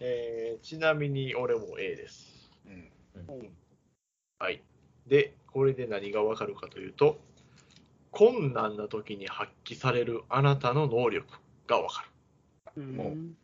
[0.00, 2.50] えーちなみに俺も A です。
[2.66, 2.90] うん。
[4.38, 4.62] はい。
[5.06, 7.20] で、これで何が分かるかというと、
[8.14, 11.26] 困難な時に発揮されるあなたの能力
[11.66, 12.04] が分か
[12.76, 12.82] る。
[12.82, 13.36] うん。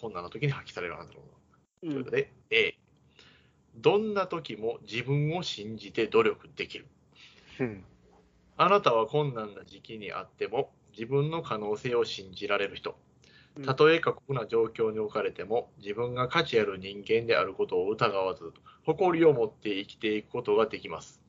[0.00, 1.34] 困難な時に発揮されるあなたの能力。
[1.82, 1.86] う。
[1.86, 2.74] というんことで、A、
[3.76, 6.86] どんな時も自分を信じて努力できる。
[7.58, 7.84] うん。
[8.56, 12.96] あなたは困難な時期にあっても自分の可能性を信じられる人。
[13.64, 18.52] たとえ過酷な状況に置かれても自分が価値ある人間であることを疑わず
[18.84, 21.20] 誇りを持って生きていくことができます。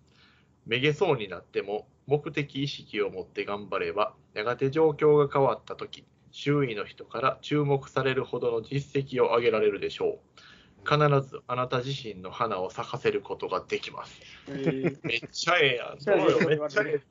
[0.66, 10.40] めげそうになっても目的意識を持って頑張ればやがて状況が変わった時周囲の人から注目されるほどの実績を上げられるでしょう。
[10.86, 14.20] 必ずあなた自身の花を咲かせることができます。
[14.50, 16.20] えーめっちゃええやん。
[16.20, 17.02] どうよめっちゃえ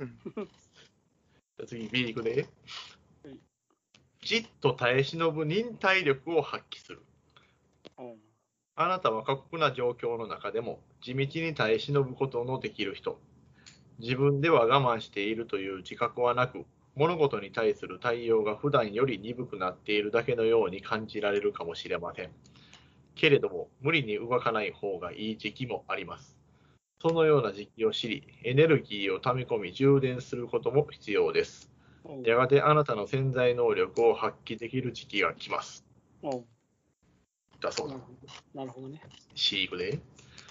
[0.00, 0.18] えうん。
[0.24, 2.48] じゃあ次 B いくね
[3.22, 3.38] はい。
[4.22, 7.02] じっと耐え忍ぶ忍耐力を発揮する。
[7.98, 8.16] うん
[8.76, 13.20] あなたは過酷な状況の中でも地道に耐え忍ぶことのできる人。
[14.00, 16.64] 自分では我慢しているという自覚はなく、
[16.96, 22.30] 物事に対する対応が普段より鈍くなっているだけのように感じられるかもしれません。
[23.14, 26.36] けれども、無理に動かない方がいい時期もあります。
[27.00, 31.70] そのような時期を知り、エネルギーを溜め込み充電することも必要です。
[32.04, 35.84] うんやがてあなたの潜在能力を発揮できる時期が来ます。
[36.22, 36.44] うん
[37.60, 37.96] だそうだ
[38.54, 38.70] なる。
[38.70, 39.00] ほどね。
[39.34, 39.98] いくで。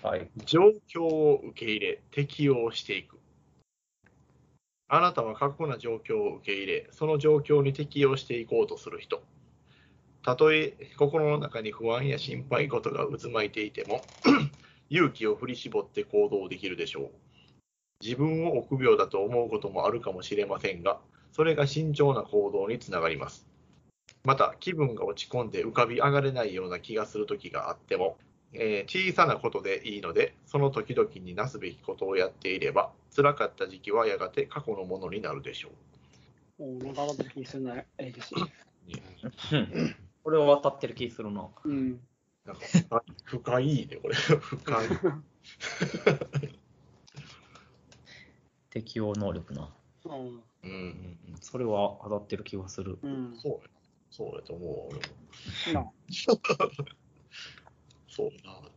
[0.04, 0.30] はい。
[0.46, 3.19] 状況を受け入れ、適応していく。
[4.92, 9.22] あなたは過酷な状況を受け入れ、その状況に適応していこうとする人。
[10.24, 14.04] たとえ心の中に不安や心配事が渦巻いていても、
[14.90, 17.12] 勇気を振り絞って行動できるでしょう。
[18.02, 21.00] 自分を臆病だと思うこともあるかもしれませんが、
[21.32, 23.46] それが慎重な行動につながります。
[24.24, 28.18] また、気分が落ち込んで浮かび上がれないような気がする時があっても、
[28.54, 36.64] えー小さなことでいいので、その時々になすべきことをやっていれば、辛かった時期はやがて過去のものになるでしょう。
[36.64, 38.36] おなんか当たってる気するな、ABC。
[39.52, 41.48] うんこれは当たってる気するな。
[41.64, 42.00] うん。
[42.46, 44.16] なんか深い深いね、これ。
[44.16, 44.88] 深い。
[48.70, 49.74] 適応能力な。
[50.06, 50.38] うん。
[50.38, 50.44] う。
[50.64, 53.00] うんん、それは当たってる気がする。
[53.02, 53.36] うん。
[53.38, 53.70] そうや。
[54.12, 54.98] そうやと思う、
[55.70, 55.94] 俺も。
[58.26, 58.70] なそうな。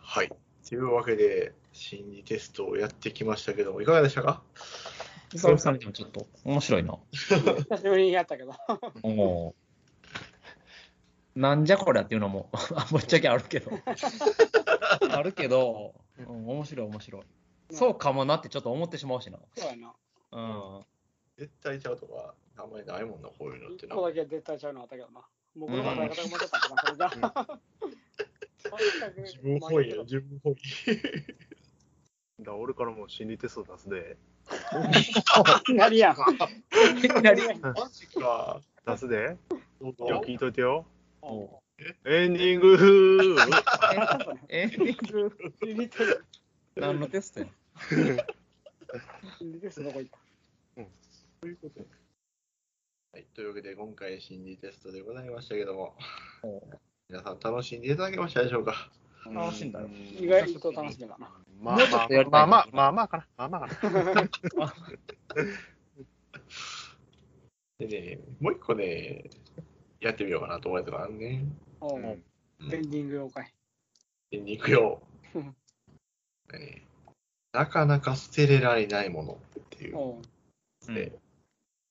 [0.00, 0.32] はい。
[0.68, 4.42] というわけで、心理テストをやってきましたけども、いかがでしたか？
[5.30, 6.98] 久々にでもちょっと面白いな。
[7.12, 8.52] 久しぶりにやったけど。
[9.02, 9.54] おー
[11.36, 12.50] なんじゃこりゃっていうのも
[12.90, 13.70] ぶっちゃけあるけど。
[15.10, 17.22] あるけど、うん、面白い面白い。
[17.70, 19.38] そうかもなってちょっと思ってしまうしな。
[19.56, 19.94] そうやな。
[20.32, 20.40] う
[20.80, 20.86] ん。
[21.38, 23.94] 絶対ちゃうとか、あんまりないもんな、こういうのってな。
[23.94, 25.24] 一個だけ絶対ちゃうのあったけどな。
[25.56, 27.60] 僕の考え方が間違ったかな、それが。
[29.24, 30.56] 自分本位や、自分本位。
[32.44, 34.16] だ俺からも心理テスト出すで。
[35.74, 36.16] なりやん。
[37.22, 38.60] なりマジか。
[38.86, 39.36] 出すで。
[39.80, 40.86] どうぞよく聞いといてよ。
[41.22, 41.60] お
[42.04, 43.36] エンディング
[44.48, 46.24] エンディング、
[46.76, 47.46] 何のテストや？
[49.38, 50.18] 心理テストどこ行った？
[51.40, 51.86] ということで
[53.12, 55.94] はい、というわけで、今回心理テストでございましたけども、
[56.44, 56.62] お
[57.08, 58.88] 皆さん楽しんでいただけましたでしょうか？
[59.26, 61.28] 楽しんだよ意外と楽しみだな。
[61.60, 63.26] まあまあまあまあまあかな。
[63.36, 64.74] まあまあかな。
[67.78, 69.24] でね、もう一個ね、
[70.00, 71.44] やってみようかなと思うやつがあるね。
[71.80, 72.02] おうう
[72.66, 73.52] んペンディング妖怪。
[74.30, 75.02] エンディングよ。
[75.34, 75.42] う ん
[76.52, 76.86] ね
[77.52, 79.96] なかなか捨てれられないものっていう。
[79.96, 80.20] お
[80.88, 81.12] うで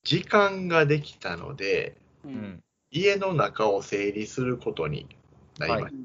[0.04, 2.28] 時間ができたので、う。
[2.30, 2.64] うんん。
[2.92, 5.08] 家の中を整理することに
[5.60, 5.86] なりました。
[5.86, 5.96] はい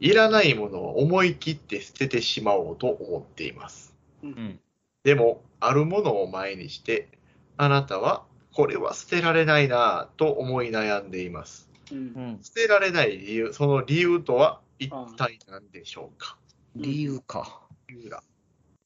[0.00, 3.96] い、らないものを思い切って捨ててしまおうと思っています。
[4.22, 4.60] うん。
[5.02, 7.08] でも、あるものを前にして、
[7.56, 11.68] あなたはこれは捨てられないなぁと思い悩んでいます。
[11.90, 12.38] うんうん。
[12.42, 16.36] 捨てられない理由、その理由とは一体何でしょうか？
[16.76, 17.62] 理由か。
[17.88, 18.22] 理由だ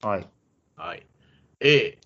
[0.00, 0.26] はい。
[0.76, 1.06] はい。
[1.60, 1.98] A、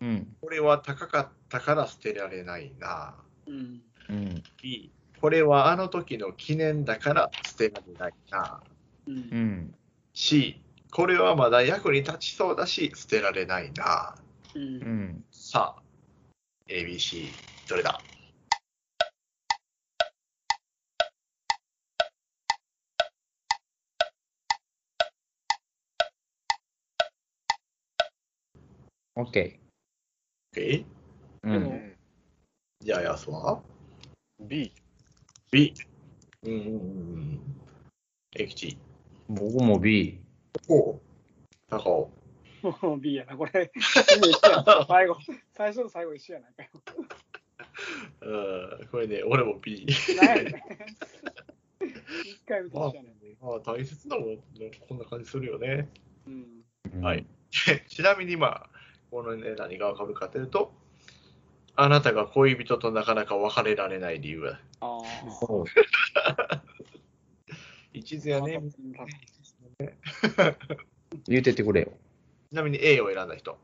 [0.00, 0.36] うん。
[0.40, 3.50] これは高かったから捨てられないなぁ。
[3.50, 3.82] うん。
[4.08, 4.42] うん。
[4.62, 4.90] B、
[5.20, 9.10] これはあの時の記念だから捨てられないなぁ。
[9.10, 9.18] うんう。
[9.18, 9.74] ん。
[10.12, 14.24] C、これはまだ役に立ちそうだし捨てられないなぁ。
[14.54, 14.68] うんう。
[14.86, 15.24] ん。
[15.30, 15.82] さあ、
[16.68, 17.26] ABC、
[17.68, 18.00] どれだ
[29.16, 29.58] ？OK。
[30.52, 30.84] ?OK?
[30.84, 30.84] う。
[30.84, 31.03] でも
[31.44, 31.96] うん
[32.80, 33.62] じゃあ、やすは
[34.40, 34.72] B。
[35.50, 35.74] ?B。
[36.42, 36.76] うんうんうんう
[37.20, 37.40] ん。
[38.36, 38.78] エキチ。
[39.28, 40.20] 僕も B。
[40.68, 41.00] お
[41.70, 42.10] 高尾。
[42.82, 43.70] も う B やな、これ。
[44.88, 45.16] 最後、
[45.52, 46.70] 最初と最後一緒やないかよ。
[48.80, 49.86] うん、これね、俺も B。
[50.16, 50.54] なんやねん。
[52.24, 53.14] 一回見て一緒やねん。
[53.40, 54.36] まあ、大切なもの
[54.88, 55.88] こんな感じするよね。
[56.26, 57.00] うん。
[57.00, 57.26] はい。
[57.88, 58.70] ちなみに、まあ、
[59.10, 60.74] このね、何がわかるかというと、
[61.76, 65.00] あなたが恋人となかなか別れられない理由は、あ
[65.40, 65.64] そう。
[67.92, 68.42] 一途やあ。
[68.42, 68.60] ね。
[71.26, 71.92] 言うてってくれよ。
[72.50, 73.58] ちなみに A を選んだ人。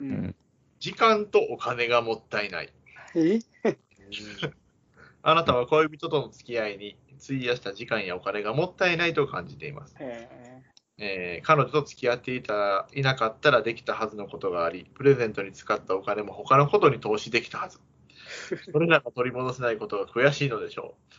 [0.00, 0.04] う。
[0.04, 0.34] うんん。
[0.78, 2.72] 時間とお金がもったいない。
[3.14, 3.38] え？
[5.22, 9.96] あなたは恋人との付き合いに費やした時間やお金がもったいないと感じています。
[9.98, 10.28] え
[10.98, 17.80] えー彼女と付き合っていたいなかったらできたはずのことがあり、プレゼントに使ったお金も他のことに投資できたはず。
[18.72, 21.14] それらが取り戻せないことが悔しいのでしょう。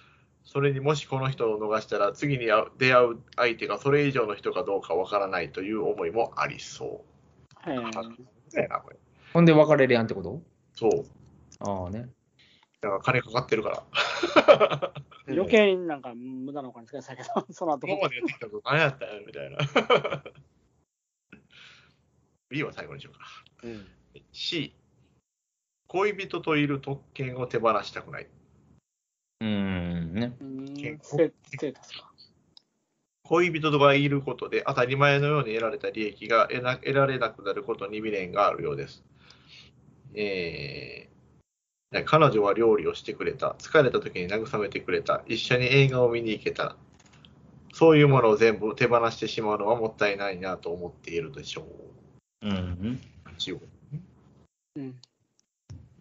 [0.47, 2.45] それにもしこの人を逃したら次に
[2.77, 7.03] 出会う相手がそれ以上の人かどうかわからないという思いもありそ
[7.65, 7.65] う。
[8.53, 8.97] だよなこれ
[9.33, 10.41] ほんで別れるやんってこと？
[10.73, 11.05] そう。
[11.59, 12.09] ああね。
[12.81, 14.93] だから金かかってるから。
[15.27, 19.57] ー、余計になんか無駄なお金使いたけど、 その後どこまでやってきたこと何やったんやみたいな。
[22.49, 23.19] B は最後にしようか。
[23.63, 23.87] うん。
[24.31, 24.73] C、
[25.87, 28.27] 恋人といる特権を手放したくない。
[29.41, 30.13] うん。
[30.13, 30.33] ね。
[33.23, 39.03] 恋人がいることで当たり前のように得られた利益が得な得られなくなることに未練があるようです。
[40.13, 41.14] えー
[42.03, 43.55] 彼女は料理をしてくれた。
[43.59, 45.23] 疲れた時に慰めてくれた。
[45.27, 46.75] 一緒に映画を見に行けた。
[47.73, 51.67] そういうものを全部手放してしまうのはもったいないなと思っているでしょ
[52.41, 52.47] う。
[52.47, 53.01] うん。
[53.37, 53.59] 一応
[54.77, 54.95] うん。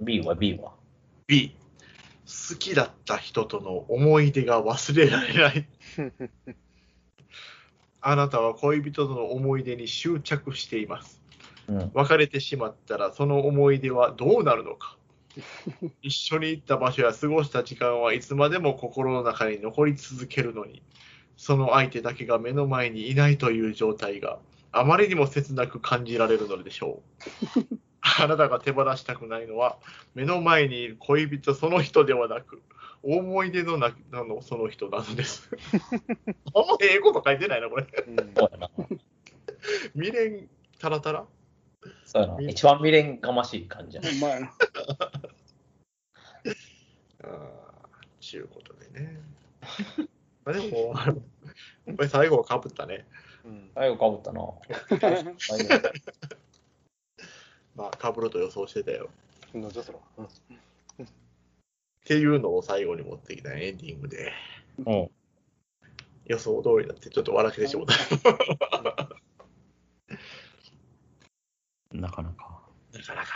[0.00, 0.72] B は？B は
[1.26, 1.54] ？B、
[2.26, 5.68] 好きだった人との思い出が忘れられない。
[8.00, 11.22] あなたは恋人との思い出に執着しています。
[11.68, 11.90] うん。
[11.94, 14.96] 別れてしまったらその思い出はどうなるのか
[16.02, 20.82] 一緒に行った場所や過ごした時間はいつまでも心の中に残り続けるのに
[21.36, 24.38] その相手だけが目の前にいないという状態が
[24.72, 27.02] あまりにも切なく感じられるのでしょ
[27.58, 27.78] う。
[28.20, 29.78] あなたが手放したくないのは
[30.14, 32.62] 目の前にいる恋人その人ではなく
[33.02, 35.50] 思い出のなのその人なのです。
[36.54, 37.86] あんまええこと書いてないなこれ。
[39.94, 41.24] 未練タラタラ
[42.14, 42.40] そうやな。
[42.48, 44.08] 一番未練がましい感じやな。
[44.20, 44.46] まやな。
[47.24, 47.88] ああ、
[48.20, 49.20] ちゅうことでね。
[50.44, 51.22] まあでも、あのこ
[51.98, 53.04] れ最後はかぶったね。
[53.44, 54.40] うん最後かぶったな。
[55.38, 55.90] 最 後
[57.74, 59.10] まあ、かぶると予想してたよ。
[59.52, 59.98] なんじゃそら。
[60.18, 60.28] うんっ
[62.06, 64.30] ていうのを最後に持ってきたエンディングで、
[64.84, 65.10] うん。
[66.26, 69.08] 予想通りだってちょっと笑けてしまった。
[71.94, 72.60] なかなか。
[72.92, 73.28] なかなか。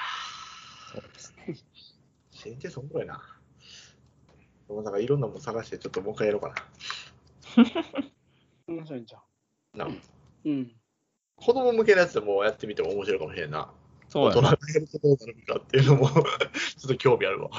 [0.92, 1.56] そうですね。
[2.30, 3.22] 死んでそんぐらいな。
[4.68, 6.54] でもなんかいろんなもん探してちょっともう一回やろうか
[8.68, 9.78] 面白いんじゃん。
[9.78, 9.84] な。
[9.86, 9.94] な
[10.44, 10.72] うん。
[11.36, 13.72] 子供向けのやつでもやってみても面白いかもしれんな。
[14.09, 14.50] そうやな。
[14.50, 17.50] 大人がやるとどうなるのかっていうのも ちょっと興味あるわ。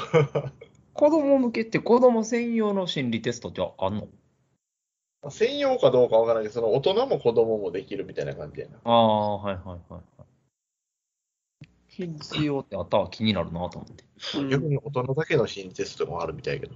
[0.93, 4.07] 子供向けって子供専用の心理テストってあんの？
[5.31, 8.77] 専用かどうかわからないけど、その大人も子供もできるみたいな感じやな。
[8.83, 10.01] ああ、はいはいはいはい。
[11.99, 14.05] キッズ用ってあったら気になるなと思って。
[14.37, 16.75] うん逆に大人だけの心理テストもあるみたいやけど。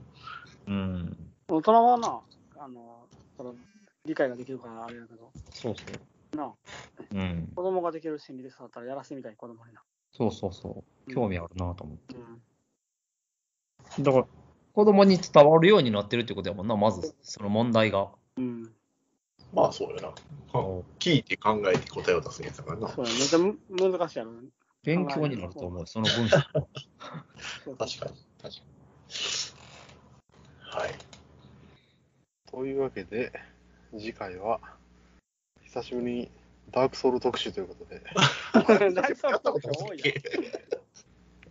[0.68, 1.18] うん。
[1.48, 2.20] 大人はな、
[2.58, 3.06] あの、
[3.38, 3.56] その
[4.06, 5.84] 理解ができるからあれやけど、そうそ
[6.34, 6.38] う。
[6.38, 6.54] なあ、
[7.12, 7.52] うん。
[7.56, 9.82] 子供ができる心理テストだったらやらせてみたい、子供にな。
[10.12, 11.14] そうそうそう。
[11.14, 12.16] 興味あるなと思って。
[13.98, 14.04] うん。
[14.04, 14.26] だから、
[14.74, 18.10] 子供に伝わるようになってるってことやもんな、まず、その問題が。
[18.38, 18.74] うん。
[19.54, 20.14] まあそうよな。
[21.00, 22.88] 聞いて考えて答えを出すやつだからな。
[22.90, 24.32] そうや、めっちゃむ難しいやろ。
[24.84, 26.38] 勉強になると思う、その文章。
[26.38, 26.66] 確か
[27.76, 27.88] に。
[27.88, 28.10] 確か
[28.50, 28.62] に。
[30.60, 30.94] はい。
[32.52, 33.32] というわけで、
[33.98, 34.60] 次回は、
[35.64, 36.32] 久しぶりに
[36.72, 38.04] ダークソウル特集ということで、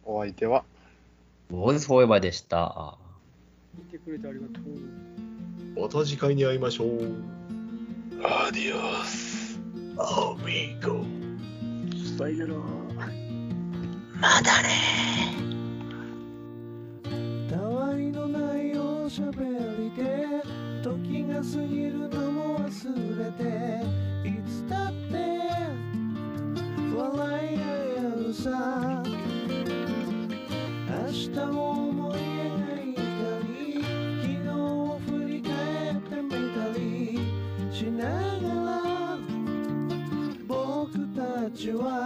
[0.05, 0.65] お相手は、
[1.49, 2.99] ボーイズフォーエバーでした。
[3.79, 4.65] 聞いてくれてありがとう。
[5.81, 6.89] また次回に会いましょう。
[8.23, 9.59] アディオス。
[9.99, 11.05] アミゴ。
[12.19, 13.22] さよなら。
[14.23, 14.69] まだね。
[17.51, 20.29] たわいのないおしゃべりで
[20.81, 23.43] 時が過ぎるのも忘れて
[24.29, 25.17] いつだって
[26.97, 27.61] 笑い合
[27.99, 29.03] えるさ。
[30.89, 32.21] 明日を思い描
[32.91, 33.01] いた
[33.49, 33.51] り
[34.23, 35.51] 昨日を振り返
[35.91, 36.81] ってみたり
[37.73, 39.19] しながら
[40.47, 42.02] 僕たちは